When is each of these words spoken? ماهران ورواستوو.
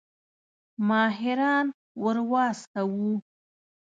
ماهران 0.87 1.65
ورواستوو. 2.03 3.11